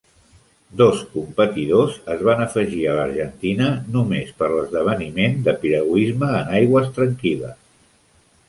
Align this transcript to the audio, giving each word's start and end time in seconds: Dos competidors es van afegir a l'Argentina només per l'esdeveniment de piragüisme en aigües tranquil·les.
Dos 0.79 1.01
competidors 1.11 1.99
es 2.13 2.23
van 2.29 2.41
afegir 2.45 2.81
a 2.87 2.95
l'Argentina 2.99 3.69
només 3.97 4.33
per 4.41 4.49
l'esdeveniment 4.55 5.39
de 5.49 5.57
piragüisme 5.67 6.33
en 6.43 6.51
aigües 6.63 6.93
tranquil·les. 7.01 7.59